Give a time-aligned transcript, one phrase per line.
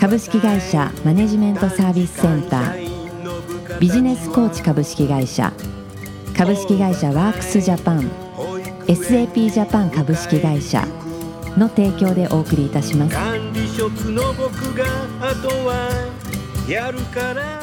[0.00, 3.78] 株式会社マネジメントサービスセンター。
[3.78, 5.52] ビジネスコーチ株式会社。
[6.34, 8.10] 株式会社ワークスジャパン。
[8.86, 10.88] SAP ジャパン株式会社。
[11.58, 13.14] の提供でお送りいたします。
[13.14, 14.86] 管理職の僕が
[15.20, 15.90] あとは
[16.66, 17.60] やるから。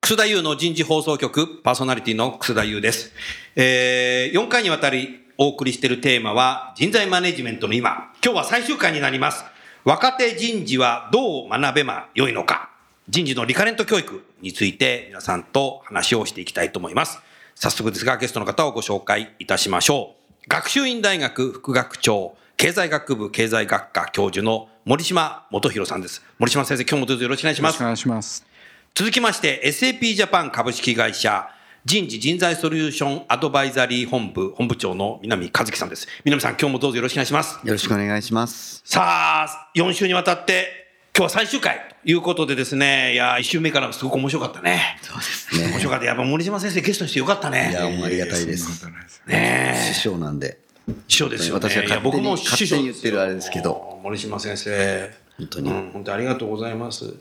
[0.00, 1.60] 楠田優の人事放送局。
[1.62, 3.12] パーソナリティの楠田優です。
[3.54, 8.10] えー、4回にわたりお送りしているテーマは人材マネジメントの今。
[8.24, 9.51] 今日は最終回になります。
[9.84, 12.70] 若手人事はどう学べばよいのか？
[13.08, 17.18] 人事のリカレント教育について皆さんと話をしていきたいと思います。
[17.56, 20.48] 早速ですがゲストの方をご紹介いたしましょう。
[20.48, 26.22] 学習院大学副学長、経済学部経済学科教授の森島元弘さんです。
[26.38, 28.10] 森島先生、今日もどうぞよろしくお願いしますよろしくお。
[28.10, 28.46] 願いします。
[28.94, 31.48] 続きまして SAP ジャパン株式会社
[31.84, 36.06] 人事人材ソリューションアドバイザリー本部本部長の南和樹さんです。
[36.24, 37.58] 南さん今日もどうぞよろしくお願いします。
[37.66, 38.82] よろしくお願いします。
[38.84, 40.68] さあ、4週にわたって
[41.12, 44.96] 今日は最終回ということでですね、いや、1週目からすごく面白かったね。
[45.02, 45.70] そうですね。
[45.72, 46.04] 面白かった。
[46.06, 47.72] やっぱ森島先生ゲストにしてよかったいね。
[47.74, 48.86] や、もうありがたいです。
[49.26, 50.60] ね師匠なんで。
[51.08, 51.68] 師匠ですよね。
[51.68, 53.98] 私はいや勝手に師匠に言ってるあれですけど。
[54.04, 55.10] 森島先生。
[55.36, 57.12] 本当にうん、本当にありがとうございます。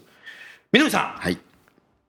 [0.72, 1.40] 南さん、はい。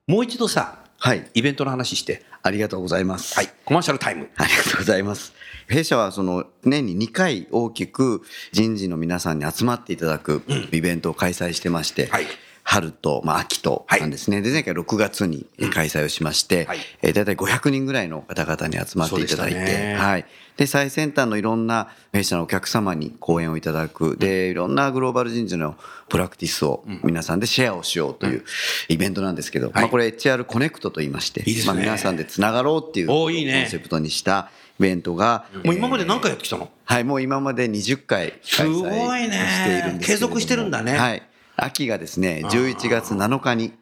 [0.06, 1.28] もう一度さ、はい。
[1.34, 2.22] イベントの話して。
[2.44, 3.34] ありがとうございます。
[3.34, 3.52] はい。
[3.64, 4.30] コマーシャルタイム。
[4.36, 5.32] ありがとうございます。
[5.66, 12.26] 弊社はその年に2回大きく人事の皆さんに集まっていただくイベントを開催してまして、はい
[12.64, 14.40] 春と、まあ、秋となんですね。
[14.40, 16.78] で、前回6月に開催をしまして、はい。
[17.02, 19.94] えー、大体500人ぐらいの方々に集まっていただいそうでしたね。
[19.94, 20.26] て、はい。
[20.56, 25.76] で、最先端のいろんな弊社のお客様に講演をいただく、で、いろんなグローバル人事の
[26.08, 28.44] プラクティスを皆さんでシェアをしようという
[28.88, 31.46] イベントなんですけど、まあ、これ HR コネクトと言いまして、ね。
[31.66, 33.62] まあ、皆さんでつながろうっていうおーいいね。
[33.62, 39.32] コンセプトにしたイベントが、もう今まで何回やってきたの、はい、もう今まで20回開催すごいね。
[39.32, 40.32] しているんですけれども。
[40.32, 40.96] 継続してるんだね。
[40.96, 41.22] はい。
[41.64, 43.72] 秋がですね、11月7日に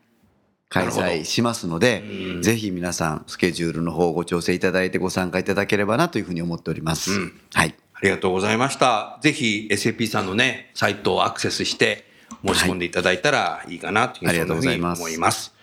[0.69, 2.05] 開催しますので、
[2.43, 7.11] ぜひ皆さんスケジュールの方をご調整いただいてご参加いただければなというふうに思っております。
[7.55, 7.75] はい。
[7.95, 9.19] ありがとうございました。
[9.21, 12.05] ぜひ SAP さんのね、サイトをアクセスして
[12.47, 15.55] 申し込んでいただいたらいいかなというありがとうございますそんなふうに思います。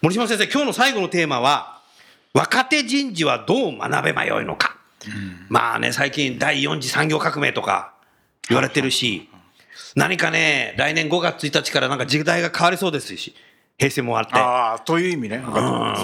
[0.00, 1.80] 森島先生、今日の最後のテーマは、
[2.32, 4.76] 若手人事はどう学べばよいのか。
[5.48, 7.92] まあね、最近第4次産業革命とか
[8.48, 9.28] 言われてるし、
[9.96, 13.34] 何かね、来年5月1日からなんか時代が変わりそうですし、
[13.78, 14.38] 平成も終わって。
[14.38, 15.36] ああ、という意味ね。
[15.36, 15.40] う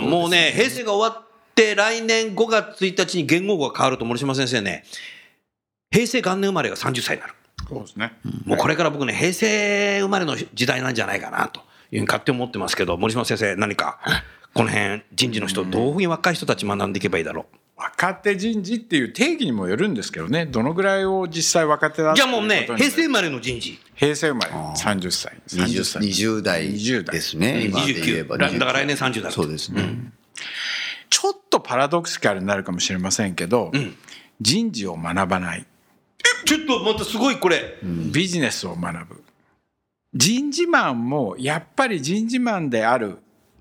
[0.00, 4.84] んもうね、平成が終わって、来年5月1日に元号が変わると、森島先生ね、
[5.90, 7.34] 平成元年生まれが30歳になる。
[7.68, 8.12] そうですね。
[8.44, 13.98] もうこれから僕ね、平成生まれの時代なんじゃないかなというふうに勝手に思ってますけど、森島先生、何か、
[14.54, 17.46] この辺、人事の人、どういうふうに若い人たち学んでいけばいいだろ
[17.76, 24.50] 若手人事っていう定義にもよるんですけどね、どのぐらいを実際若手だじゃあもうね平成生まれの人事、平成生まれ。
[24.50, 25.40] 30歳。
[25.48, 26.02] 30 20, 歳。
[26.02, 27.14] 20代20代。
[27.14, 27.64] ですね。
[27.64, 29.82] 今で言え29、ばだだから来年30だそうですね。
[31.08, 33.72] ちょっとパラドクシカルになるかもしれませんけど、
[34.40, 35.66] 人事を学ばない。
[36.44, 39.24] ちょっとまたすごいこれ、ビジネスを学ぶ。
[40.12, 43.18] 人事マンもやっぱり人事マンである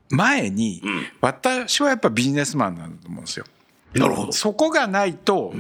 [0.10, 0.82] 前に、
[1.22, 3.46] 私はやっぱビジネスマンなんだと思うんですよ。
[3.94, 4.32] なるほど。
[4.32, 5.54] そこがないと、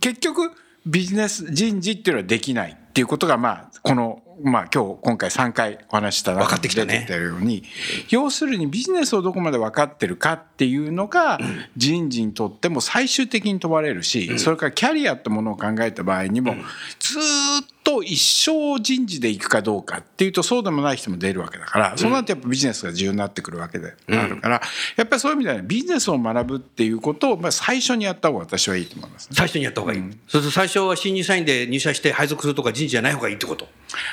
[0.00, 0.52] 結局
[0.86, 2.72] ビジネス人事っていうのはできない。
[2.72, 6.92] っていうことがまあこのまあ今日今回3回お話しした分か中でってきたね。
[6.94, 7.62] 出てきたように、
[8.08, 11.38] 要するにビジネスをどこまで分かってるかっていうのが
[11.76, 16.54] 人事にとっても最終的に問われるし、それからキャリアってものを考えた場合にも、
[16.98, 24.60] ずーっと一生人事でいくかどうかっていうとそうでもない人も出るわけだから、そうなるとやっぱビジネスが重要になってくるわけであるから、
[24.96, 29.36] やっぱりそういう意味ではビジネスを学ぶっていうことをまあ最初にやった方が私はいいと思いますね。
[29.36, 30.00] 最初にやった方がいい。
[30.00, 33.68] そうすると最初は新入社員で入社して配属するとか人事じゃない方がいいってこと？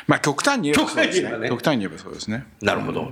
[0.08, 2.46] まあ極端に言えばそうですね極端に言えばそうですね。
[2.62, 3.12] なるほど。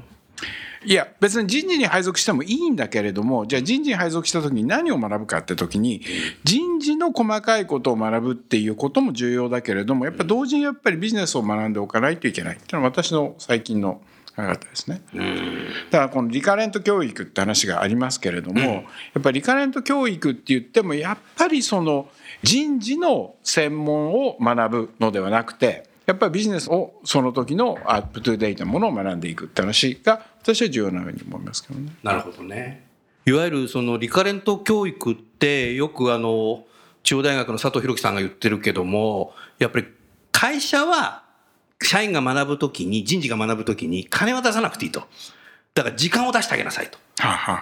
[0.84, 6.02] いや別に人事に配属してもいいんだけれどもじゃあ人事に配属した時に何を学ぶかって時に
[6.44, 12.56] 人事の細かいことを学ぶっていうことも重要だけれどもやっぱ同時にやっぱりビジネスを学んでおかないといけない。
[12.56, 14.02] っていうのは私の最近の
[14.36, 15.02] 考え方ですね。
[15.92, 18.82] だからこのリカレント教育って話がありますけれども、や
[19.20, 22.10] っぱりリカレント教育って言ってもやっぱりその
[22.42, 31.92] 人事の専門を学ぶのではなくてやっぱりビジネスをその時のアップトゥデートなものを学んでいくって話が私は重要なように思いますけどね。
[32.04, 32.88] なるほどね。
[33.26, 36.66] いわゆるそのリカレント教育ってよくあの
[37.04, 39.88] 中央大学の佐藤弘樹さんが言ってるけどもやっぱり
[40.32, 41.24] 会社は
[41.82, 45.04] 社員が学ぶときに人事が学ぶときに金は出さなくていいと。
[45.74, 46.98] だから時間を出してあげなさいと。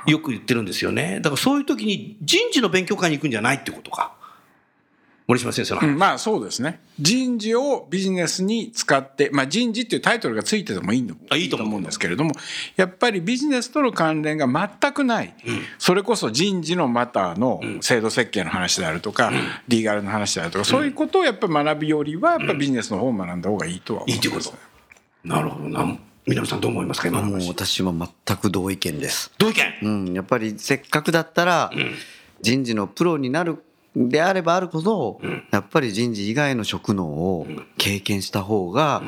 [0.08, 1.20] よく言ってるんですよね。
[1.22, 4.16] だからそういう時に人事の勉強会に行くんじゃないってことか。
[5.30, 5.88] 森島先生の話。
[5.90, 6.82] うんまあそうですね。
[7.00, 12.32] 人事をビジネスに使って、まあ人事っていうタイトルがついててもいいのあいいと思ううんですけれども、
[12.76, 15.34] やっぱりビジネスとの関連が全くない、
[15.78, 19.32] それこそ人事のマターの制度設計の話であるとか、
[19.68, 24.60] リーガルの話であるとか、そういうことをやっぱり学ぶよりは、やっぱビジネスの方を学んだ方がいいとは思いいってこといますね。。
[25.24, 25.98] なるほどな。
[26.26, 27.08] 南さんどう思いますか？
[27.08, 27.48] 今のもう話。
[27.50, 29.32] 私は全く同意見です。
[29.38, 30.08] どういう意見？
[30.08, 31.72] うん、やっぱりせっかくだったら、
[32.42, 33.64] 人事のプロになる
[33.96, 35.20] であればあるほど、
[35.52, 37.48] やっぱり人事以外の職能を
[37.78, 39.02] 経験した方が、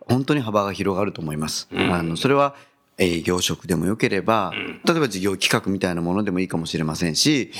[0.00, 1.68] 本当に幅が広がると思います。
[1.72, 2.54] あのそれは
[2.98, 4.52] 営業職でもよければ、
[4.84, 7.52] 例えば事業企画みたいなものでもいいかもしれませんし、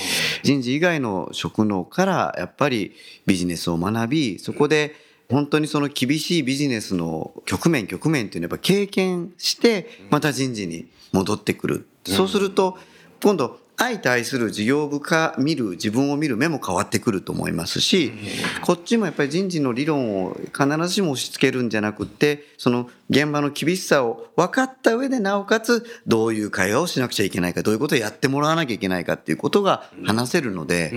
[0.43, 2.93] 人事以外の職能からやっぱり
[3.25, 4.95] ビジネスを学び、そこで
[5.29, 11.87] 本当にその厳しいビジネスの局面局面っていうのはやっぱ経験して、また人事に戻ってくる。
[12.05, 12.77] そうすると、
[13.21, 18.13] 今度、相対する事業部下見る、自分を見る目も変わってくると思いますし、
[18.61, 30.93] こっちもやっぱり人事の理論を必ずしも押し付けるんじゃなくって、その現場の厳しさを分かった上で、なおかつどういう会話をしなくちゃいけないか、どういうことをやってもらわなきゃいけないかっていうことが話せるので、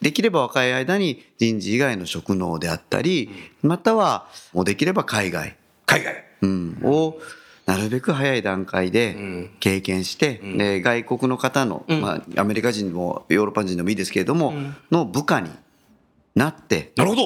[0.00, 3.30] できれば若い間に人事以外の職能であったり、
[3.62, 6.26] またはもうできれば海外、海外。
[6.42, 7.18] うん、を
[7.66, 14.54] なるべく早い段階で経験して、で外国の方の、まあ、アメリカ人もヨーロッパ人でもいいですけれども、
[14.90, 15.50] の部下に
[16.34, 17.22] なってなるほど。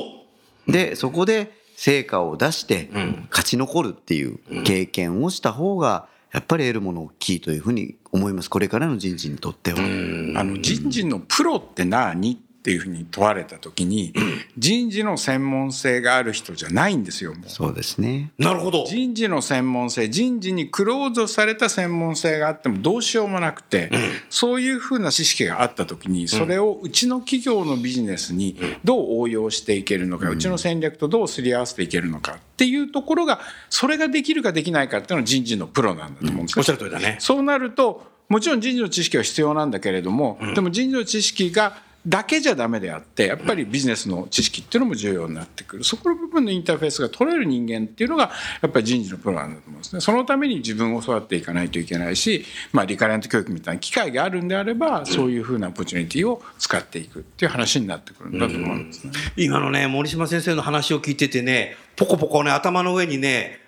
[0.66, 2.90] でそこで成果を出して
[3.30, 8.50] 勝ち残るっていう経験をした方がやっぱり得るもの大きいというふうに思います。
[8.50, 9.78] これからの人事にとっては。
[9.78, 12.40] あの人事のプロって何？
[12.60, 14.12] っていうふうに問われた時に、
[14.58, 17.48] 人事の専門性がある人じゃないんですよもう。
[17.48, 18.32] そうですね。
[18.36, 18.84] なるほど。
[18.86, 23.90] 人事の専門性人事にクローズされた専門性があってもどうしようもなくて、
[24.28, 33.40] そういうふうな知識があった時にそれをうちの企業のビジネスにどう応用していけるのか、うちの戦略とどうすり合わせていけるのかっていうところが
[33.70, 37.16] それができるかできないかっていうのは人事のプロなんだと思うんですおっねしゃる通りだね。
[37.20, 45.84] そうなるともちろん人事の知識は必要なんだけれども、でも人事の知識がだけじゃダメであってやっぱりビジネスの知識っていうのも重要になってくる。
[45.84, 48.30] そこの部分のインターフェースが取れる人間っていうのが
[48.62, 50.00] やっぱり人事のプロなんだと思うんですね。
[50.00, 59.12] そのために自分を育っていかないといけないし、まあ、リカレント教育みたいな機会があるんであればそういうふうなオポチュニティを使っていくっていう話になってくるんだと思うんですね。
[59.36, 63.59] 今のね、森島先生の話を聞いててね、ポコポコね、頭の上にね、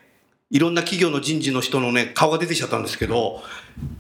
[0.52, 3.42] いろんな企業の人事の人のね、顔が出てきちゃったんですけど、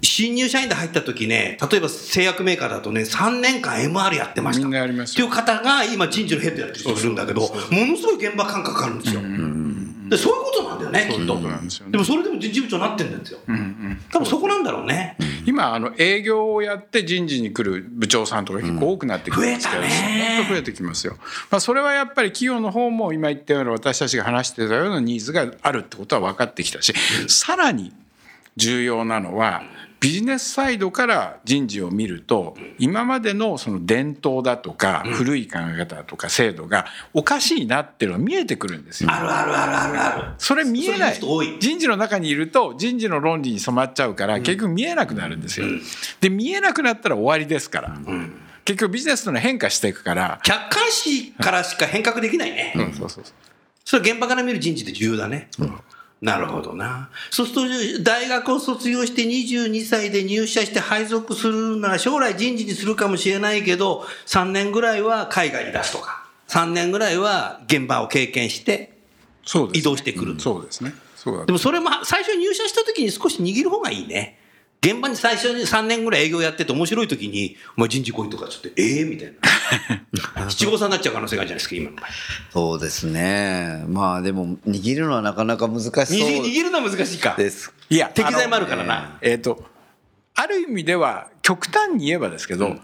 [0.02, 4.64] 新入社員で入った時ね、例えば製薬メーカーだとね、3年間 MR やってました。
[4.64, 7.48] みんなやりますよっていう方が今人事のヘッドやってる人がいるんだけど、も
[7.86, 9.22] のすごい現場感覚あるんですよ。
[10.12, 11.34] でそういうことなんだよね、きっと。
[11.34, 13.38] そうなんですよねでもそれでも人事部長になってるんですよ。
[14.10, 15.16] 多分そこなんだろうね。
[15.46, 21.16] 今あの営業をやって人事に来る部長さんとか結構多くなってきてますけど、うん増え増えてきますよ、
[21.50, 26.92] まあ、それはやっぱり企業の方も今言ったような私たちが話してたようなニーズがあるってことは分かってきたし、
[27.28, 27.92] さらに
[28.56, 29.62] 重要なのは
[30.02, 39.10] ビジネスサイドから人事を見ると今までのその伝統だとか古い考え方とか制度がおかしいなっていうのが見えてくるんですよ。
[39.12, 40.34] あるあるあるあるある。
[40.38, 41.14] それ見えない。
[41.60, 45.68] 人事の中にいると人事の論理に染まっちゃうから結局見えなくなるんですよ。
[46.20, 47.96] で見えなくなったら終わりですから、
[48.64, 52.72] 結局ビジネスのは変化していくから、客観視からしか変革できないね。
[52.74, 53.24] そうそうそう。
[53.84, 55.48] それ現場から見る人事って重要だね。
[56.22, 57.10] なるほどな。
[57.30, 68.92] そうすると、大学を卒業して22歳で入社して配属するなら将来人事にするかもしれないけど、3年ぐらいは海外に出すとか、3年ぐらいは現場を経験して
[69.72, 70.38] 移動してくる。
[70.38, 74.38] そうですねそうだでもそれも最初に入社した時に少し握る方がいいね。
[74.84, 79.32] 現場に最初に3年ぐらい営業やってて面白い時に、お前人事来いとかちょっと、ええみたい
[80.34, 80.50] な。
[80.50, 82.10] 七五三になっちゃう可能性があるじゃないですか、今の場合。
[82.52, 87.34] そうですねまあでも握るのはなかなか難しそう握握るのは難しいか。
[87.38, 89.18] ですいや適材もあるからな。
[89.22, 89.64] えっ、と
[90.34, 92.76] ある意味では極端に言えばですけど、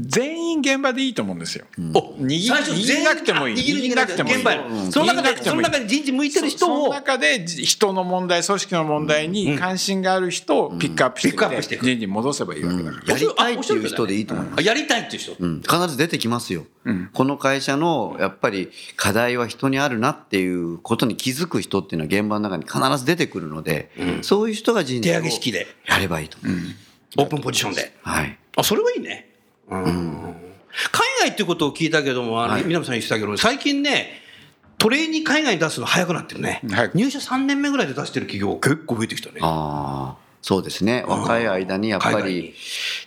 [0.00, 1.64] 全員現場でいいと思うんですよ。
[1.94, 3.54] お握最初握んなくてもいい。
[3.56, 4.84] 握る握らなくてもいい握んなくてもいい。
[4.84, 5.44] 現場その中で握んなくてもいい。
[5.44, 13.14] その中で人事向いてる人そのを中で人の問題組織の問題に関心がある人をピックアップしてピックアップしていく人事に戻せばいいわけだから。
[13.14, 14.60] やりたいっていう人でいいと思います。
[14.60, 15.36] あやりたいっていう人。
[15.38, 16.66] うん、必ず出てきますよ、
[17.12, 23.90] この会社のやっぱり課題は人にあるなっていうことに気づく人っていうのは現場の中に必ず出てくるので、
[24.22, 25.66] そういう人が人事を手上げ式で。
[25.86, 26.38] やればいいと
[27.16, 27.96] オープンポジションで。
[28.02, 28.38] はい。
[28.56, 29.22] あそれはいいね。
[29.22, 29.27] うん
[29.68, 29.84] 海
[31.20, 32.64] 外っていうことを聞いたけどもあのはい。
[32.64, 34.22] 南さん言ってたけど最近ね
[34.78, 36.60] トレーニー海外に出すの早くなってるね。
[36.70, 39.40] 早く入社3年目ぐらいで出してる企業結構増えてきたね。
[39.42, 41.04] ああそうですね。
[41.06, 42.54] 若い間にやっぱり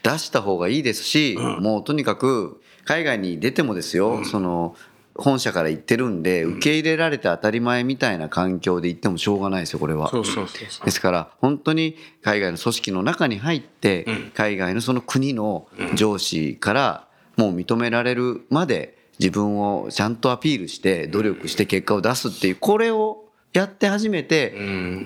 [0.04, 4.76] 出した方がいいですし、もうとにかく海外に出てもですよ、その
[5.22, 10.10] 本社から行ってるんで受け入れられて当たり前みたいな環境で行ってもしょうがないですよこれは。
[10.10, 10.86] そうそうそう。
[10.86, 24.56] ですから本当に海外の組織の中に入って海外のその国の上司からもう認められるまで自分をちゃんとアピールして努力して結果を出すっていうこれをやって初めて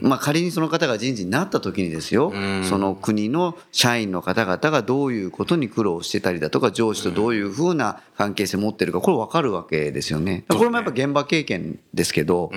[0.01, 2.31] まあ仮にその方が人事になった時にですよ
[2.63, 10.45] その国の社員の方々がどういうことに苦労してたりだとか上司とどういうふうな関係性を持ってるかこれ分かるわけですよね。
[10.47, 12.51] これもやっぱ現場経験ですけど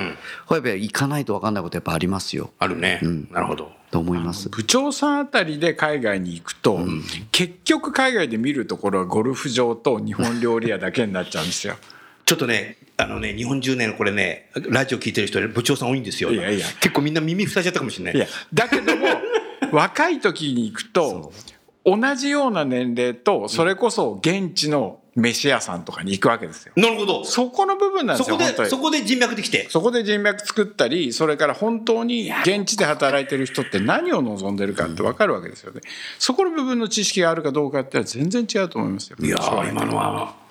[0.47, 2.51] これやっぱり行かないと分かんないことやっぱありますよ。
[2.59, 3.01] あるね。
[3.31, 3.79] なるほど。
[3.91, 4.49] と思います。
[4.49, 6.79] 部長さんあたりで海外に行くと、
[7.33, 11.77] 結局海外で見るところはゴルフ場と日本料理屋だけになっちゃうんですよ。
[12.25, 16.33] ちょっとね、あのね、日本中ね、これね、ラジオ聞いてる人で部長さん多いんですよ。
[16.33, 18.15] いやいや結構みんな耳塞いじゃったかもしれない。
[18.17, 19.07] いやだけども
[19.71, 21.33] 若い時に行くと
[21.85, 26.73] 同じような年齢とそれこそ現地の飯屋さんとかに行くわけですよ。
[26.75, 27.25] なるほど。
[27.25, 29.69] そこの部分なんでそこで、すよ本当にそこで人脈できて。
[29.71, 35.83] そこで人脈作ったりそれから本当に現地で働いてる人って何を望んでるかって分かるわけですよね。
[36.19, 39.17] そこの部分の知識があるかどうかって全然違うと思いますよ。
[39.21, 40.48] いやー、今のは、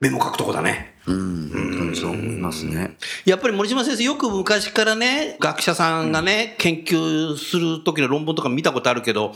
[0.00, 0.94] メモ書くとこだね。
[1.06, 2.96] うん、そう思いますね。
[3.24, 9.34] やっぱり森島先生、よく昔からね、学者さんがね、研究する時の論文とか見たことあるけど、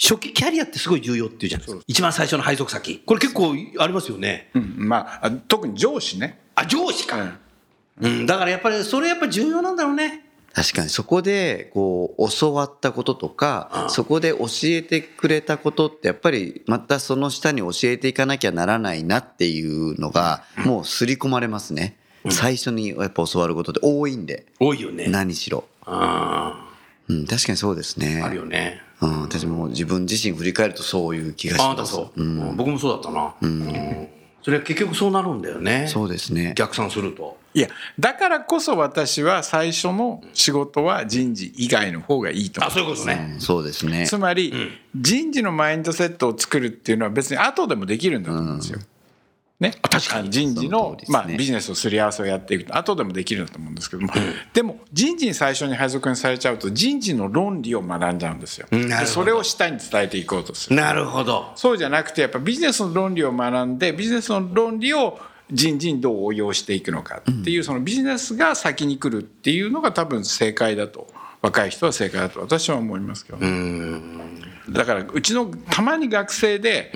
[0.00, 1.84] 初期キャリアってすごい重要っていうじゃないですか。
[1.86, 3.00] 一番最初の配属先。
[3.04, 4.50] これ結構ありますよね。
[4.54, 6.38] うんまああ特に上司ね。
[6.54, 7.38] あ、上司か。
[8.00, 10.27] うん、だからやっぱり、それやっぱり重要なんだろうね。
[10.58, 21.96] 確かにそこでこう教わったこととかそこで教えてくれたことってやっぱりまたその下に教えていかなきゃならないなっていうのがもう刷り込まれますね。
[22.28, 25.06] 最初にやっぱ教わることって多いんで多いよね。
[25.06, 25.62] 何しろ。
[25.84, 26.68] あ
[27.06, 28.26] うん、確かにそうですねー。
[28.26, 28.82] あるよね。
[29.00, 31.92] うん、私も自分自身振り返るとそういう気がします。
[31.92, 33.32] そう、うん僕もそうだったな。
[33.40, 34.08] うん
[34.42, 35.86] それは結局そうなるんだよね。
[35.86, 36.54] そうですね。
[36.56, 37.37] 逆算すると。
[37.54, 42.72] いやだからこそ私は最初の仕事は人事以外の方がいいと思あ、う。
[42.72, 43.36] そういうことね。
[43.38, 44.06] そうですね。
[44.06, 44.52] つまり、
[44.94, 48.78] 人事のマインドセットを作るっていうのは別に後でもできるんだと思うんですよ。
[49.60, 54.12] ね、確かに人事そのねまあ、ビジネスのすり合わせをやっていくと後でもできるんだと思うんですけども、
[54.52, 58.68] でも人事に最初に配属にされちゃうと人事の論理を学んじゃうんですよ。
[58.70, 60.76] んなるほどでそれを下に伝えていこうとする。
[60.76, 61.50] なるほど。
[61.56, 65.18] そうじゃなくてやっぱビジネスの論理を学んでビジネスの論理を
[65.50, 71.06] 人事にどう応用していくのかっていうそのビジネスが先に来るっていうのが多分正解だと
[71.40, 73.38] 若い人は正解だと私は思いますけど、
[74.70, 76.92] だからうちのたまに学生で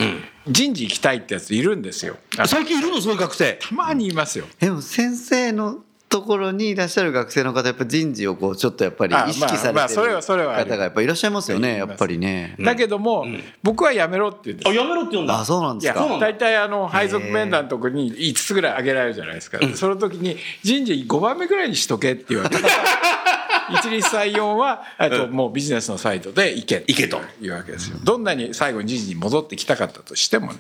[0.49, 2.17] 人事行きたいってやついるんですよ。
[2.37, 3.01] あ最近いるの？
[3.01, 3.59] そういう学生。
[3.63, 4.47] たまにいますよ。
[4.59, 12.55] でも先生のところにいらっしゃる学生の方やっぱ人事をこうちょっとやっぱりあ意識されてるまあまあそれはそれはある方がやっぱりいらっしゃいますよねやっぱりね。
[12.61, 13.27] だけども、
[13.63, 14.69] 僕はやめろって言うんです。
[14.69, 15.41] あ、やめろって言うんだ。
[15.41, 16.19] あそうなんですか。
[16.21, 22.57] 大体あの配属面談のとこに5つぐらい上げられるじゃないですか、その時に人事5番目ぐらいにしとけって言われて
[23.79, 27.21] 一律採用はあともうビジネスのサイトで行け行けと。
[27.41, 27.97] いうわけですよ。
[28.05, 30.59] どんなに最後に人事に戻ってきたかったとしてもね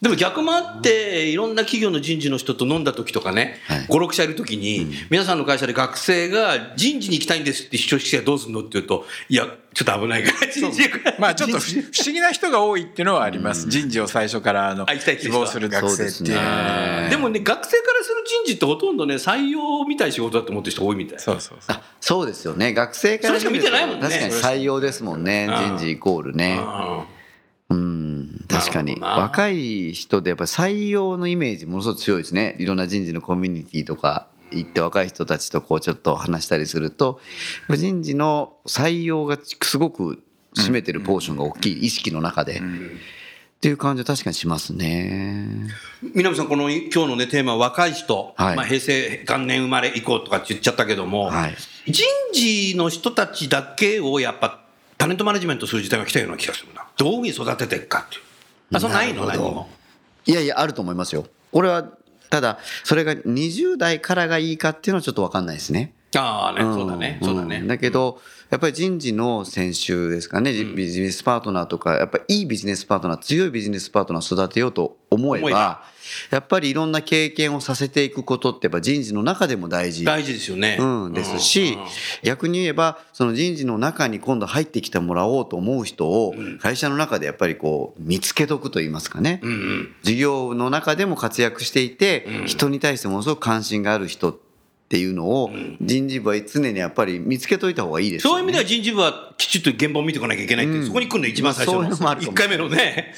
[0.00, 3.78] でも逆もあって、いろんな企業の人事の人と飲んだ時とかね、はい。
[3.80, 10.82] 5、6社いる時に、皆さんの会社で学生が人事に行きたいんですって主張してどうするのって言うと、いや、ちょっと危ないから、人事
[11.18, 17.10] まあちょっと不不思議な人が多いっていうのはあります、人事を最初からあの希望する学生っていう。
[17.10, 21.18] でもね、学生からする人事ってほとんどね、採用みたい仕事だと思ってる人多いみたい。
[21.18, 21.76] そうそうそう。
[21.76, 22.72] あそうですよね。
[22.72, 24.02] 学生からそれしか見てないもんね。
[24.02, 25.48] 確かに採用ですもんね。
[25.50, 26.60] 人事イコールね。
[26.62, 27.17] うん
[28.60, 28.96] 確かに。
[29.00, 32.56] 若い人でやっぱり採用のイメージものすごく強いですね。
[32.58, 37.20] いろんな人事のコミュニティとか行って若い人たちとこうちょっと話したりすると
[37.68, 40.22] 人事の採用がすごく
[40.56, 42.60] 占めてるポーションが大きい意識の中で、
[43.58, 45.68] っていう感じは確かにしますね。
[46.14, 48.56] 南さん、この今日のね、テーマは若い人、はい。
[48.56, 51.56] まあ、平成元年生まれ以降とかって言っちゃったけども、はい。
[51.86, 54.60] 人事の人たちだけをやっぱ
[54.96, 56.86] タレントマネジメントする時代が来たような気がするな。
[56.96, 58.22] どういうふうに育てていくかっていう。
[58.72, 59.26] あ、そんなないの？
[59.26, 59.68] 何も。
[60.26, 61.26] いやいや、あると思いますよ。
[61.52, 61.84] 俺は、
[62.30, 65.94] ただ、それが20代からがいいかっていうのはちょっと分かんないですね。
[66.16, 67.58] ああね、そうだね、そうだね。
[67.60, 68.20] んだけど、
[68.50, 75.82] やっぱり人事の選手ですかね、ビジネスパートナーとか、やっぱりいいビジネスパートナー、強いビジネスパートナーを育てようと思えば、
[76.30, 80.04] やっぱりいろんな経験をさせていくことって、やっぱ人事の中でも大事。
[80.04, 80.76] 大事ですよね。
[80.78, 81.78] うん、ですし、
[82.22, 89.40] 逆に言えば、その人事の中に今度入ってきてもらおうと思う人を、会社の中でやっぱりこう、見つけとくと言いますかね。
[89.42, 89.94] うんうん。
[90.02, 95.50] 事業の中でも活躍していて、人に対してものすごく関心がある人っていうのを、
[95.82, 98.32] 人事部は常にやっぱり見つけといた方がいいですよね。
[98.32, 103.14] そういう意味では人事部はきちっと現場を見ておかなきゃいけないっていう、そこに来るの一番最初のもあるかもの、1回目のね。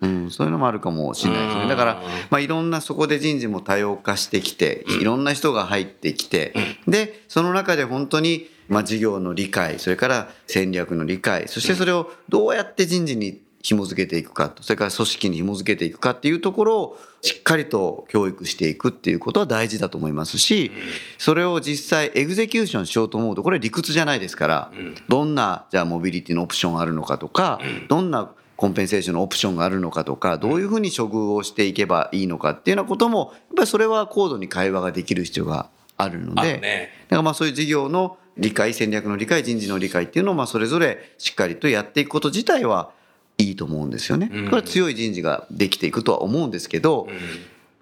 [0.00, 1.62] うん、そういうのもあるかもしれないですうん。
[1.62, 1.68] ね。
[1.68, 6.54] だから、まあ、いろんなそこで人事も多様化してきて、いろんな人が入ってきて、
[6.86, 20.70] で、その中で本当に、まあ、事業の理解、それから戦略の理解、そしてそれをどうやって人事に紐付けていくかと、それから組織に紐付けていくかっていうところをしっかりと教育していくっていうことは大事だと思いますし、
[21.18, 24.72] それを実際エグゼキューションしようと思うと、これ理屈じゃないですから、
[25.08, 42.90] どんな、じゃあモビリティのオプションあるのかとか、どんなコンペンセーションのオプションがあるのかとか、どういうふうに処遇をしていけばいいのかっていうようなことも、やっぱりそれは高度に会話ができる必要があるので、ねだからまあそういう事業の理解、戦略の理解、人事の理解っていうのをまあそれぞれしっかりとやっていくこと自体は
[43.38, 44.28] いいと思うんですよね。
[44.28, 47.08] これは強い人事ができていくとは思うんですけど、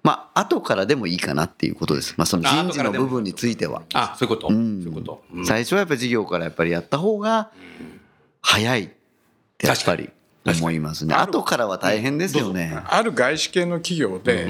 [0.03, 2.15] まあ後からでもいいかなっていうことです。
[2.17, 3.83] まあその人事の部分については。
[3.93, 4.49] あ、そういうこと。
[4.49, 5.23] そういうこと。
[5.33, 7.51] うん最初はやっぱり事業からやっぱりやった方が
[8.41, 8.91] 早い
[9.61, 10.09] やっぱり
[10.45, 11.15] 思いますね。
[11.15, 12.77] 後からは大変ですよね。
[12.85, 14.47] ある外資系の企業で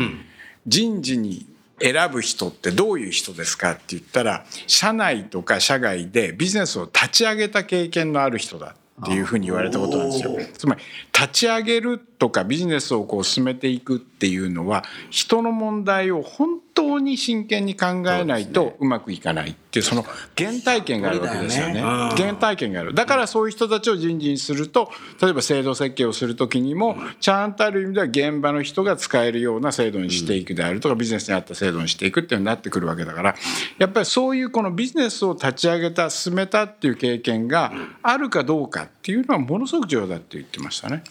[0.68, 1.46] 人事に
[1.80, 10.38] 選ぶ人ってどういう人ですかって言ったら社内とか社外でビジネスを立ち上げた経験のある人だっていうふうに言われたことなんですよ。
[10.54, 10.82] つまり
[11.14, 20.06] 立ち上げるとかビジネスをこう進めていくっていうのは人の問題を本当に真剣に考えないとうまくいかないっていうその
[20.38, 21.82] 原体験があるわけですよね。
[21.82, 22.94] 原体験がある。
[22.94, 24.90] だからそういう人たちを人事にすると
[25.22, 33.36] 例えば制度設計をする時にもちゃんとある意味では現場の人が使えるような制度にしていくであるとかビジネスに合った制度にしていくっていうのになってくるわけだから
[33.78, 41.04] やっぱりそういうこのビジネスを立ち上げた進めたっていう経験があるかどうかっていうのはものすごく重要だって言ってましたね。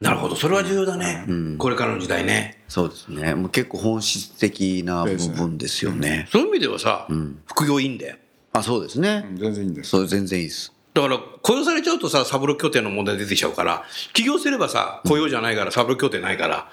[0.00, 0.36] なるほど。
[0.36, 1.26] それは重要だね。
[1.58, 2.62] これからの時代ね。
[2.68, 3.34] そうですね。
[3.34, 6.28] もう結構本質的な部分ですよね。
[6.30, 7.08] そういう意味ではさ、
[7.46, 8.16] 副業いいんだよ。
[8.52, 9.26] あ、そうですね。
[9.34, 9.90] 全然いいんです。
[9.90, 10.72] そう、全然いいです。
[10.94, 13.84] だから雇用されちゃうとさ、サブロ協定の問題出てきちゃうから、
[14.14, 16.70] 起業すればさ、雇用じゃないから、サブロ協定ないから、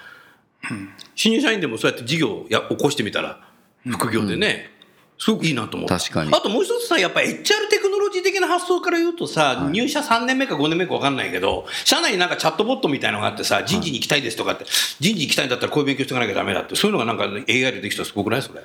[1.16, 3.42] 新入社員でもそうやって事業をや起こしてみたら、
[3.88, 4.72] 副業でね、
[5.18, 5.90] すごくいいなと思う。
[5.90, 7.80] 確かにあともう一つさ、やっぱ HR テ
[8.26, 14.66] 的な発想から言うとさ、入社3年目か5年目か分かんないけど、社内になんかチャットボットみたいのがあってさ、人事に行きたいですとかって、
[15.00, 18.42] 人事行きたいんだったらこういう勉強していかなきゃダメだって、そういうのがなんか AI でできたらすごくない？
[18.42, 18.60] それ。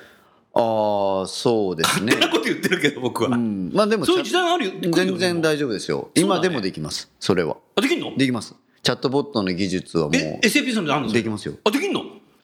[0.52, 2.26] ああ、そうですね勝手。
[2.26, 3.30] なこと言ってるけど、僕は。
[3.30, 4.72] うんまあでも、そういう時代があるよ。
[4.92, 6.10] 全然大丈夫ですよ。
[6.16, 7.08] 今でもできます。
[7.20, 7.56] それは。
[7.76, 8.16] あ、できんの？
[8.16, 8.54] できます。
[8.82, 11.54] チャットボットの技術はもえ、う、SAP さんであるんですかできますよ。
[11.64, 12.02] あ、できんの？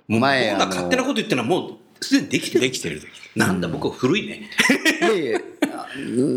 [0.09, 2.61] 前僕があの勝手なこと言ってるのはもう、すでにできてる。
[2.61, 3.03] できてる。
[3.35, 4.51] なんだ、僕は古いね。
[5.03, 5.45] いえいえ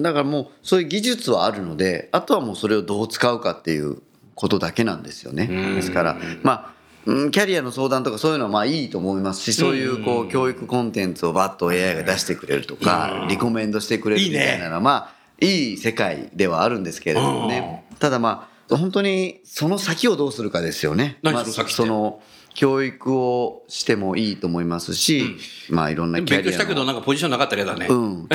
[0.02, 3.98] だからもう、そういう技術はあるので、あとはもうそれをどう使うかっていう
[4.36, 5.48] ことだけなんですよね。
[5.76, 9.42] ですから、まあ、うんキャリアの相談とかそういうのはまあいいと思います。
[9.42, 17.86] し、そういうこう教育コンテンツをバッと AI が出してくれるとか、リコメンドしてくれるみたいなのは、まあ、いい世界ではあるんですけれどもね。
[18.00, 21.18] ただまあ、本当にその先をどうするかですよね。
[21.24, 21.74] 何まあその先って？
[21.74, 22.22] その
[22.60, 25.38] 教育をしてもいいと思いますし、
[25.70, 26.44] まあいろんなキャリアの。
[26.44, 27.88] 勉強したけど、なんかポジションなかったら嫌だね。
[27.90, 28.28] うん、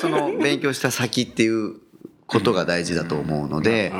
[0.00, 1.76] その勉強した先っていう
[2.26, 3.92] ことが大事だと思うので、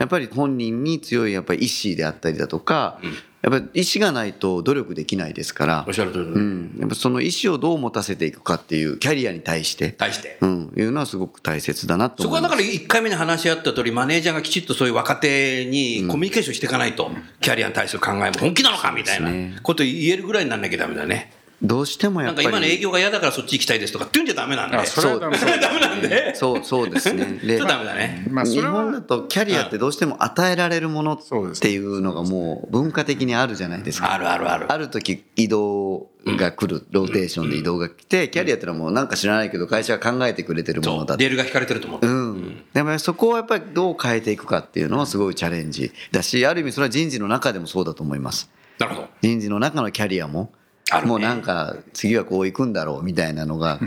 [0.00, 2.98] やっぱり本人に強いやっぱり意志であったりだとか、
[3.44, 6.24] やっぱり意志がないと努力できないですからおっ、しゃる通り。
[6.24, 10.38] うん、やっぱその意志をどう持たせていくかっていうキャリアに対して、対して。
[10.40, 12.54] うん、いうのはすごく大切だなとそこ思ます。
[12.54, 17.10] はいだから1回目に話し合った通り、マネージャーがきちっとそういう若手にコミュニケーションしていかないと、
[17.42, 21.30] キャリアに対する考えも本気なのかみたいなこと言えるぐらいにならなきゃダメだね。
[21.62, 24.76] どうしてもやっぱりか今の営業が嫌だからそっち行きたいですとかって言うんじゃダメなんで。
[24.76, 26.34] あそれはダメそうダメなんで。
[26.34, 27.24] そうそうですね。
[27.42, 28.24] でダメだね。
[28.26, 34.12] 日まあそれは本だとキャリアってどうしても与えられるものっていうのがもう文化的にあるじゃないですか。
[34.12, 34.72] あるあるある。
[34.72, 42.06] ある時移動が来る、ローテーションで移動が来て、キャリアってのはもうなんか知らないけど会社が考えてくれてるものだレールが引かれてると思う。
[42.06, 42.64] うん。
[42.72, 48.50] でもそこをやっぱりどう変えていくかっていうのはすごいチャレンジだし、ある意味それは人事の中でもそうだと思います。
[48.78, 49.08] なるほど。
[49.22, 50.52] 人事の中のキャリアも、
[51.02, 51.08] ね。
[51.08, 53.80] もうなんか次はこう行くんだろうみたいなのが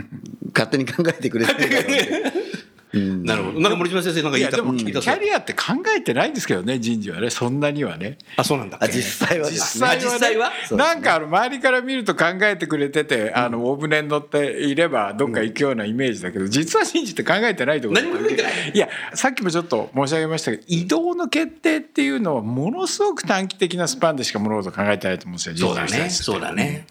[0.54, 2.47] 勝手に考えてくれてるだろう
[2.92, 3.60] なるほど。
[3.60, 7.30] なんか森島先生なんか言いたいやでもキャリアって考えてないんですけどね人事はね。
[7.30, 8.18] そんなにはね。
[8.36, 8.76] あ、そうなんだ。
[8.76, 8.94] っあけ。
[8.94, 9.56] 実際はね。
[9.56, 10.50] あ実際は？
[10.72, 26.10] なんかあの周りから見ると考えてくれててあの大船に乗っていればどっか行くようなイメージだけど実は人事って考えてないところ何も考えてないいやさっきもちょっと申し上げましたけど移動の決定っていうのはものすごく短期的なスパンでしか物事考えてないと思うんですよそうだね。
[26.10, 26.86] そうだね。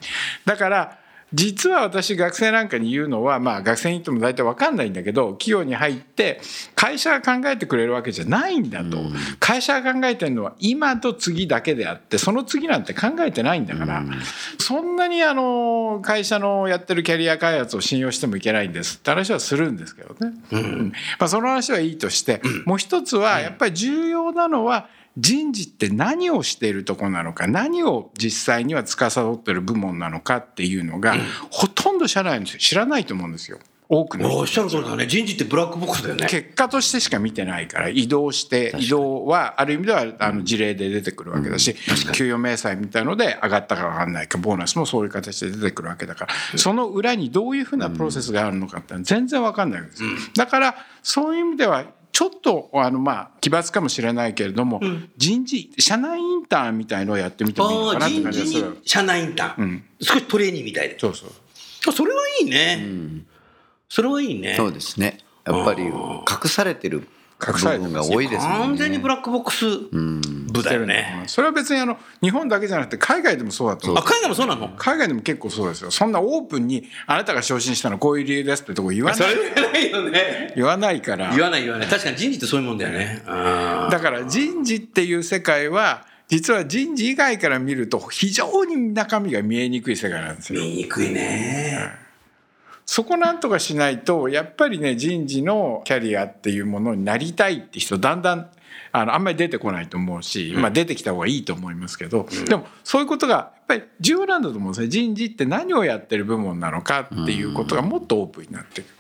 [0.46, 1.00] だから
[1.34, 6.40] 実は私学生なんかに言うのはまあ学生に言っても大体分かんないんだけど企業に入って
[6.76, 8.98] 会社が考えてくれるわけじゃないんだと、
[9.40, 14.04] 会社が考えてるのは今と次だけであってその次なんて考えてないんだから、
[14.60, 20.94] そんなにあの会社のやってるキャリア開発を信用してもいけないんですって話はするんですけどね、うん。
[21.20, 31.16] まあ、その話はいいとして、もう一つはやっぱり重要なのは人事って何をしているとこなのか何を実際には司っている部門なのかっていうのが、
[31.50, 33.60] ほとんど社内の人知らないと思うんですよ。
[33.90, 35.08] 多くの人おっしゃる通りだね。
[35.08, 36.28] 人事ってブラックボックスだよね。
[36.30, 41.74] 結果としてしか見てないから移動して移動はある意味ではあの事例で出てくるわけだし
[42.14, 50.04] 給与明細みたいので上がったか上がらないかボーナスもそういう形で出てくるわけだからその裏にどういうふうなプロセスがあるのかって全然わかんないわけです。
[50.36, 51.86] だからそういう意味では
[52.18, 54.82] ちょっとあのまあ奇抜かもしれないけれども
[55.18, 58.70] 人事社内インターンみたいのをやってみてもいいのかなって感じがする。
[58.72, 59.84] に社内インターン。
[60.02, 60.98] 少しトレーニングみたいで。
[60.98, 61.30] そうそう。
[61.88, 62.88] あそれはいいね。
[63.88, 64.56] それはいいね。
[64.58, 65.20] そうですね。
[65.46, 65.94] やっぱり隠
[66.46, 67.08] されてる部
[67.54, 68.52] 隠されてます分が多いですね。
[68.52, 69.66] 完全にブラックボックス
[70.58, 71.24] 部だよね。
[71.28, 74.70] それは別にあの日本だけじゃなくて海外でもそうだと思うあ、海外もそうなの？
[74.78, 80.54] 海外でも結構そうですよそんなオープンにあなたが昇進したのはこういう理由ですってとこ言わない言わないよね。
[80.56, 81.88] 言わないから言わない言わない。
[81.88, 83.24] 確かに人事ってそういうもんだよね。
[83.28, 92.06] うんだから人事っていう世界は実は人事以外から見ると非常に中身が見えにくい世界なんですよ見にくいね。
[92.86, 98.50] そこなんとかしないとやっぱりね人事のキャリアっていうものになりたいって人だんだん
[99.02, 108.98] あのあんまり出てこないと思うし、まあ、出てきた方がいいと思いますけど、でもそういうことがやっぱり重要なんだと思うんですね人事って何をやってる部門なのかっていうことがもっとオープンになってくる。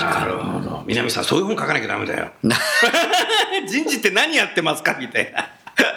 [0.00, 0.84] なるほど。
[0.86, 2.30] 南さん、そういう本書かなきゃダメだよ。
[3.66, 5.48] 人事って何やってますかみたいな。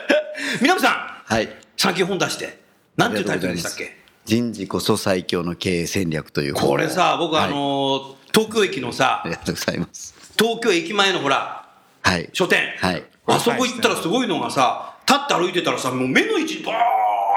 [0.62, 2.62] 南さん、はい最近本出して。
[2.98, 3.98] なんていうタイトルでしたっけ？
[4.26, 11.65] 人事こそ最強の経営戦略というこれさ、僕、はいあの、東京駅のさあり、がとうございます東京駅前のほら、
[12.06, 12.76] はい書店。
[12.78, 16.76] はいあそこ行ったらすごいのがさ、立って歩いてたらさ、もう目の位置にバー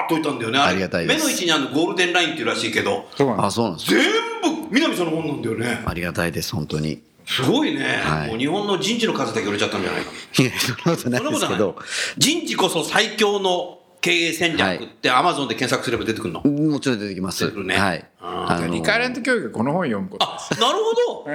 [0.04, 0.59] ッと置いたんだよね。
[0.59, 5.83] れありがたいです目の位置にあるのゴールデンラインっていうらしいけど、そうなんですあそうなんです全部南さんの本なんだよね。
[5.87, 7.85] ありがたいです本当にすごいね。
[8.02, 10.44] はいもう日本の人事の数だけ売れちゃったんじゃないかな。
[10.44, 11.76] いやそんなことないそんなことないですけど。
[12.18, 17.45] 人事こそ最強の経営戦略ってアマゾンで検索すれば出てくるの、もちろん出てきます。
[17.45, 17.77] 出てくるね。
[17.77, 18.05] はい。
[18.21, 20.27] ああのリカレント教育はこの本読むこと。
[20.27, 21.31] あなるほど、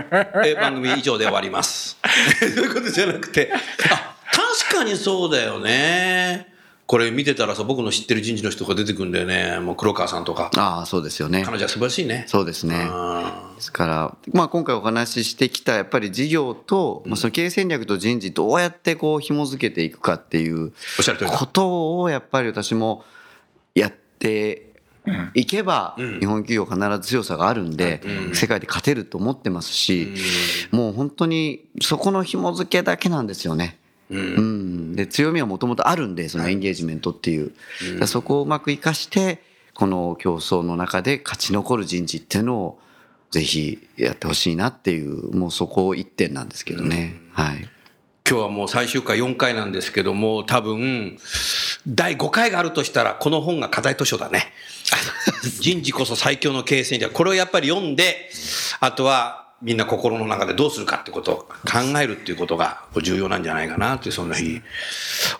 [0.45, 1.97] えー番組以上で終わります。
[2.39, 3.51] そういうことじゃなくて。
[3.91, 6.52] あ確かにそうだよね
[6.93, 9.59] これ見てたらさ僕の知ってる人事の人が出てくるんだよね。
[9.59, 10.51] もう黒川さんとか。
[10.55, 11.41] ああ、そうですよね。
[11.43, 12.25] 彼女は素晴らしいね。
[12.27, 12.87] そうですね。
[12.87, 21.35] あですから、まあ、今回お話ししてきたやっぱり事業と、まあ、その経営戦略と人事どうやってこう紐づけていくかっていうおっしゃる通りだ。
[21.35, 23.03] ことをやっぱり私も
[23.73, 24.69] やって
[25.33, 26.19] いけばん。
[26.19, 28.03] 日本企業必ず強さがあるんで
[28.35, 30.13] 世界で勝てると思ってますし
[30.69, 33.79] もう本当にそこの紐づけだけなんですよね。
[34.09, 39.41] うん、で強みはもともとあるんでそのエンゲージメントっていう、だからそこをうまく生かして
[39.73, 42.79] この競争の中で勝ち残る人事っていうのを
[43.31, 47.67] ぜひやってほしいなっていうもうそこ一点なんですけどね、はい。
[48.29, 51.17] 今日はもう最終回4回なんですけども多分
[51.85, 54.53] 第5回があるとしたらこの本が課題図書だね。
[55.59, 57.11] 人事こそ最強の経営戦略。
[57.11, 58.29] これをやっぱり読んで
[58.79, 64.61] あとはみんな心の中でどうするかってことを考えるっていうことが重要なんじゃないかなってそんな日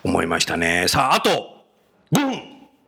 [0.02, 0.86] 思いましたね。
[0.88, 1.64] さああと
[2.12, 2.42] 5分。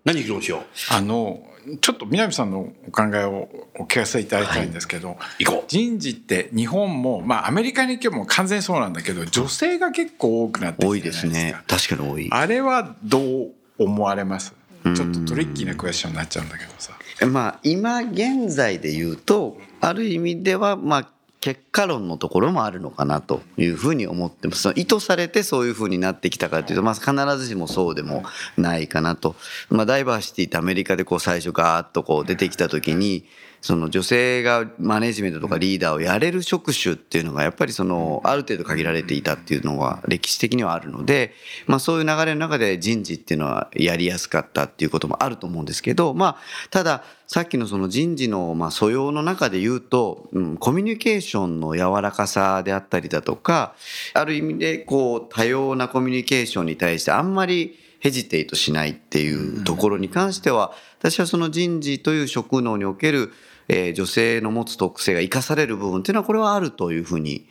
[0.04, 0.62] 何議論しよう。
[0.90, 1.42] あの
[1.80, 5.64] ちょっと南さんのお考えをお聞かせいただきたいんですけど、行こう。
[5.66, 11.56] 人事って日本もまあアメリカに行けば完全にそうなんだけど女性が結構多くなって多いいですね。
[11.66, 12.28] 確かに多い。
[12.30, 14.54] あれはどう思われます？
[14.84, 16.92] ちょっとトリッキーなクエスチョンになっちゃうんだけどさ。
[17.26, 28.24] まあ今現在で言うとある意味ではまあ結果論のところもあるのかなというふうに思ってます意図されてそういうふうになってきたかというと、まあ、必ずしもそうでも
[28.56, 29.36] ないかなと、
[29.68, 33.24] まあ、ダイバーシティってアメリカでこう最初ガーッとこう出てきた時に
[33.66, 41.32] その女性がマネジメントとかリーダーをやれる職種っていうのがやっぱりそのある程度限られていたっていうのは歴史的にはあるので、
[41.66, 46.36] まあ、そういう流れの中で人事っていうのはやりやすかったっていうこともあると思うんですけど、まあ、
[46.70, 53.74] たださっきのその人事のまあ素養の中で言うと、うん、コミュニケーションの柔らかさであったりだとか
[54.14, 63.32] ある意味でこう多様なコミュニケーションに対してあんまりヘジテイトしないっていうところに関しては私はその人事という職能における
[63.68, 67.46] えー、女性の持つ特性が生かされる部分っていうのはこれはあるというふうに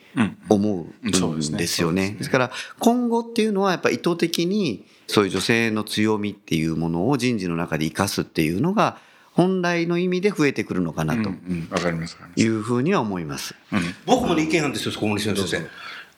[0.49, 2.15] 思うんですよね。
[2.17, 8.97] ですから今後っていうのはやっぱ意図的にそういう女性の強みっていうものを人事の中で生かすっていうのが
[9.34, 11.30] 本来の意味で増えてくるのかなと
[12.38, 13.54] いうふうには思います。
[13.71, 15.67] うんうん、僕も、ね、意見なんですよ、小森先生。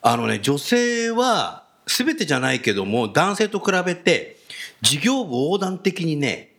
[0.00, 4.36] あのね、女性は全てじゃないけども男性と比べて
[4.82, 6.52] 事業部横断的にね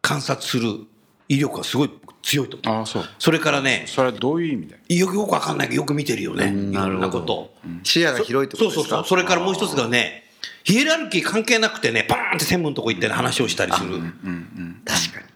[0.00, 0.86] 観察する
[1.30, 1.90] 威力がすごい
[2.22, 3.04] 強いとあそう。
[3.18, 5.06] それからねそれはどういう意味でよ。
[5.06, 7.54] くよく分かんないけどよく見てるよねいろんなこと。
[7.84, 8.80] 視野が広いってことですか？
[8.80, 9.04] そうそうそう。
[9.06, 10.24] それからもう一つがね
[10.64, 15.26] ヒエラルキー関係なくてねバーンって専務のとこ行って話をしたりする、うんうん、確かに。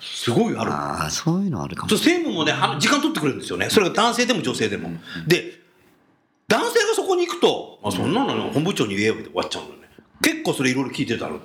[0.00, 0.70] すごいある。
[0.70, 1.88] ああそういうのあるかも。
[1.96, 3.70] 専務もね時間取ってくれるんですよね。
[3.70, 4.90] それが男性でも女性でも、
[5.26, 5.60] で
[6.46, 9.88] 男性がそこに行くと、まあ、そんなの本部長に言えよって終わっちゃうんだよね。
[10.22, 11.40] 結構それいろいろ聞いてたのね、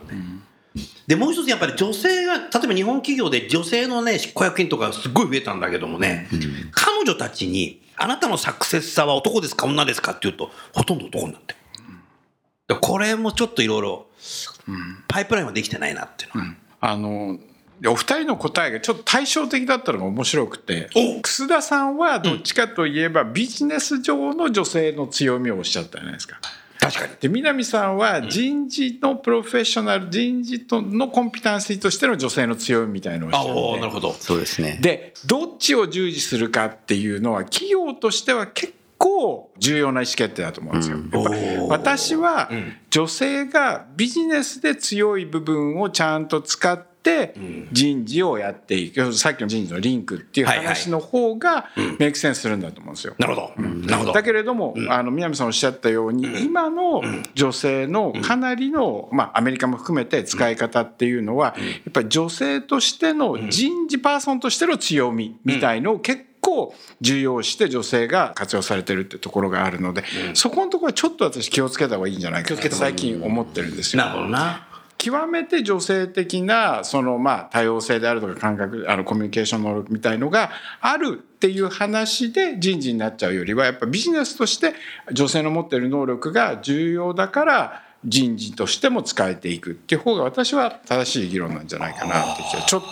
[1.07, 6.39] で、もう一つやっぱり女性が、例えば日本企業で女性のね、執行役員とかすごい増えたんだけどもね、うん、
[6.71, 11.55] 彼女たちに、あなたのサクセスさは男ですか女ですかっていうと、ほとんど男になって
[12.67, 12.79] る。
[12.79, 14.07] これもちょっといろいろ、
[15.07, 16.47] パイプラインはできてないなっていうのは。
[16.47, 17.39] うん、あの、
[17.85, 20.89] お二人の答えがちょっと対照的だったのが面白くて
[21.21, 26.39] 楠田さんはどっちかといえばビジネス上の女性の強みをおっしゃったじゃないですか。
[26.83, 27.13] 確かに。
[27.21, 34.13] で、南さんは人事のプロフェッショナル、人事とのコンピタンシーとしての女性の強みみたいのをああ、なるほど。
[34.13, 34.79] そうですね。
[34.81, 40.97] で、どっちを従事するかっていうのは企業としては結構重要な意思決定だと思うんですよ。
[40.97, 42.49] やっぱ私は
[42.89, 47.35] 女性がビジネスで強い部分をちゃんと使ってって
[47.73, 51.65] 人事をやっていく、さっきの人事のリンクっていう話の方が
[51.99, 53.15] メイクセンスするんだと思うんですよ。
[53.19, 53.61] なるほど。
[53.61, 54.13] なるほど。
[54.13, 57.01] だけれども、あの南さんおっしゃったように、今の
[57.35, 70.03] 女性のかなりの、まあアメリカも含めて使い方っていうのは、やっぱり女性としての人事パーソンとしての強みみたいのを結構重要して女性が活用されてるってところがあるので、
[70.35, 74.03] そこのところはちょっと私気をつけた方がいいんじゃないかと最近思ってるんですよ。
[74.03, 74.67] なるほどな。
[75.03, 84.75] 極めて女性的なそのまあ多様性であるとか感覚あのコミュニケーション能力みたいのがあるっていう話で人事になっちゃうよりはやっぱビジネスとして
[85.11, 92.87] 女性の持ってる能力が重要だから人事としても使えていくっていう方が私は正しい議論なんじゃないかなってちょっと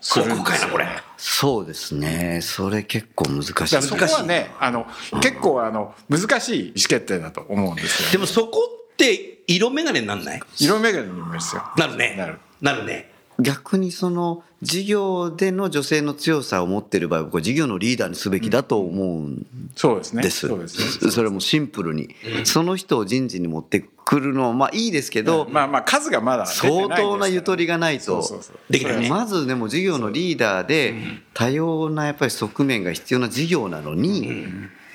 [0.00, 2.40] するんですよ、ね、そうですね。
[2.42, 3.82] それ結構難しい。
[3.82, 4.86] そこはね、あの、
[5.20, 8.58] 結構あの、難しい意思決定だと思うんですよ、ね、でもそこ
[8.92, 10.40] って色眼鏡になんない？
[10.56, 11.62] 色眼鏡になりますよ。
[11.76, 12.14] なるね。
[12.16, 12.38] なる。
[12.60, 13.10] なるね。
[13.38, 20.22] 逆にその事業での女性の強さを持っている場合僕は事業のリーダーにすべきだと思うんそうですね。
[20.30, 21.10] そうですね。
[21.10, 28.22] それもシンプルに、その人を人事に持ってくるのはまあいいですけど、まあまあ数がまだ相当なゆとりがないと。
[28.68, 30.94] できないまずでも事業のリーダーで
[31.32, 34.44] 多様なやっぱり側面が必要な事業なのに、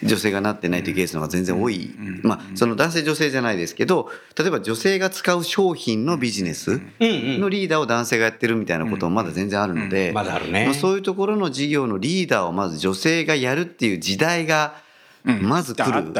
[0.03, 14.75] 女性がなってないというケースの方が全然多い、まあ、その男性女性じゃないですけど例えば女性が使う商品のビジネスのリーダーを男性がやってるみたいなこともまだ全然あるので、まだあそういうところの事業のリーダーをまず女性がやるっていう時代が
[15.23, 16.11] まず来る。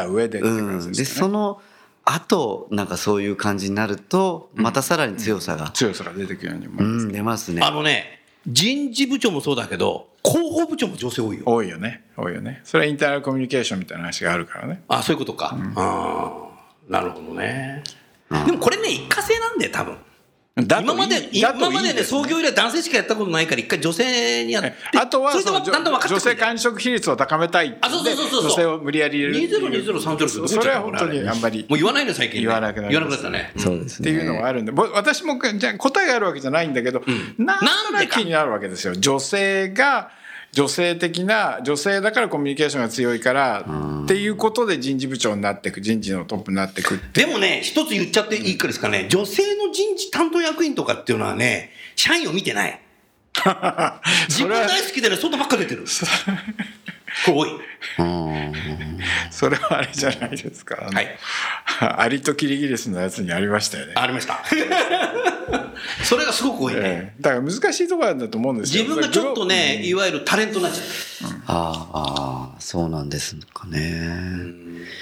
[0.42, 1.62] うん、でその
[2.04, 7.62] 後なんかそういう感じになるとまたさらに強さが、強さが出てくるように思います、出ますね。
[7.62, 11.44] あのね人事部長もそうだけど広報部長も女性多いよ。
[11.46, 12.04] 多いよね。
[12.18, 12.62] 多いよね。
[12.64, 14.84] それはインターナルコミュニケーションみたいな話があるからね。
[14.88, 15.56] あ、そういうことか。
[15.58, 16.50] うん、あ
[16.90, 17.84] なるほどね。
[18.46, 19.98] でもこれね、一過性なんだよ、多分。
[20.58, 28.42] 今まで、今までね、創業以来男性しかやったことないから、一回女性にやって、あとはそ女性管理職比率を高めたいあ、そうそうそうそう。
[28.42, 29.72] 女性を無理やり入れる。
[29.72, 31.68] 202030それは本当にあんまり。
[31.70, 32.42] もう言わないの最近。
[32.42, 33.54] 言わなくな言わなくなったね。
[33.56, 34.10] そうですね。
[34.10, 37.04] っていうのはあるんで、私もじゃ答えがあるわけじゃないんだけど、
[37.38, 38.96] なんとなく気になるわけですよ。
[38.96, 40.10] 女性が、
[40.54, 43.66] 女性的な女性だからコミュニケーションが強いから
[44.06, 52.82] っていうことで人事部長になっていく人事のトップになっていくでもね一つ言っちゃっていいかですかね女性の人事担当役員とかっていうのはね社員を見てない
[54.30, 55.86] 自分大好きでね外ばっか出てる
[57.28, 57.50] 多い
[59.32, 60.90] それはあれじゃないですか。
[60.92, 61.18] はい。
[61.80, 63.94] アリとキリギリスのやつにありましたよね。
[63.96, 64.44] ありました。
[66.04, 66.80] それがすごく多いね。
[66.84, 67.22] ええ。
[67.22, 68.84] だから難しいところなんだと思うんですよ。
[68.84, 71.32] 自分がちょっとね、いわゆるタレントになっちゃう。
[71.48, 74.48] ああ、そうなんですかね。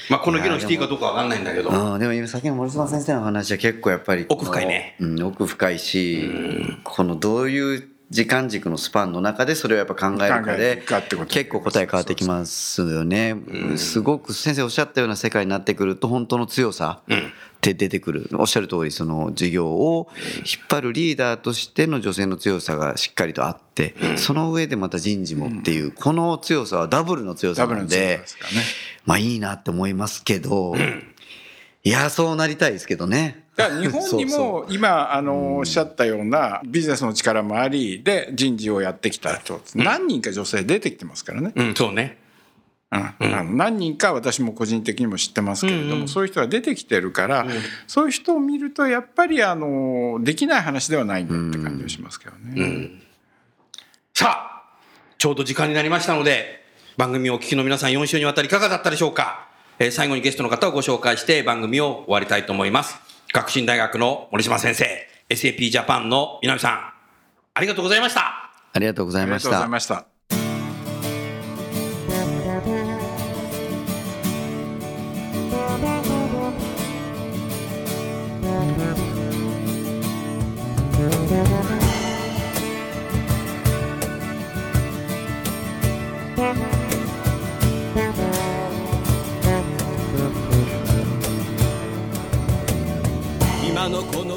[0.10, 1.72] まあ、この議論していいかどうかわかんないんだけど。
[1.72, 4.96] ああでも今さっきの森島先生の話は結構やっぱり奥深いね。
[5.00, 6.30] うん、奥深いし
[6.84, 10.84] このどういう時間軸のスパンの中でそれをやっぱ考えるかで
[11.28, 13.36] 結構答え変わってきますよね。
[13.78, 17.02] すごく先生おっしゃったような世界になってくると本当の強さ。
[17.10, 18.30] って出てくる。
[18.34, 28.22] おっしゃる通りその授業を引っ張るリーダーとしての女性の強さがしっかりとあってその上でまた人事もっていうこの強さはダブルの強さなんで
[29.06, 30.76] まあいいなって思いますけど、
[31.84, 33.46] いや、そうなりたいですけどね。
[33.56, 39.62] だから日本にも 今あのおっしゃったようなビジネスの力もありで人事をやってきた人。
[39.76, 42.18] 何人か女性出てきてますからね、うん、そうね。
[42.92, 47.46] うんあの何人か私も個人的にも知ってますけれども、そういう人が出てきてるから、
[47.88, 52.92] そういう人を見るとやっぱりあのできない話ではないんだって感じがしますけどね。
[54.14, 54.64] さあ、
[55.18, 56.64] ちょうど時間になりましたので、
[56.98, 59.48] 番組をお聞きの皆さん4週にわたりいかがだったでしょうか、
[59.80, 62.98] えー最後にゲストの方をご紹介して番組を終わりたいと思います。
[63.34, 64.86] 学進大学の森島先生、
[65.30, 66.94] SAP ジャパンの南さん、
[67.54, 68.52] ありがとうございました。
[68.72, 70.15] ありがとうございましありがとうございた。